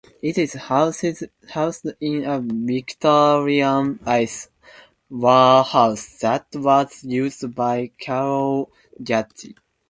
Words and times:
It 0.23 0.35
is 0.39 0.53
housed 0.53 1.03
in 1.03 2.23
a 2.25 2.39
Victorian 2.41 3.99
ice 4.03 4.49
warehouse 5.11 6.07
that 6.21 6.47
was 6.55 7.03
used 7.03 7.53
by 7.53 7.91
Carlo 8.03 8.69
Gatti. 9.03 9.55